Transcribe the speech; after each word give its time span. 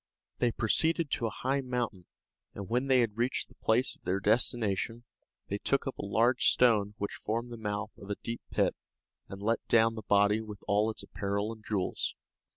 They 0.39 0.51
proceeded 0.51 1.11
to 1.11 1.27
a 1.27 1.37
high 1.45 1.61
mountain, 1.61 2.07
and 2.55 2.67
when 2.67 2.87
they 2.87 3.01
had 3.01 3.19
reached 3.19 3.49
the 3.49 3.53
place 3.61 3.95
of 3.95 4.01
their 4.01 4.19
destination, 4.19 5.03
they 5.45 5.59
took 5.59 5.85
up 5.85 5.99
a 5.99 6.03
large 6.07 6.47
stone 6.47 6.95
which 6.97 7.13
formed 7.13 7.51
the 7.51 7.57
mouth 7.57 7.95
of 7.99 8.09
a 8.09 8.15
deep 8.15 8.41
pit, 8.49 8.75
and 9.29 9.43
let 9.43 9.63
down 9.67 9.93
the 9.93 10.01
body 10.01 10.41
with 10.41 10.63
all 10.67 10.89
its 10.89 11.03
apparel 11.03 11.53
and 11.53 11.63
jewels. 11.63 12.15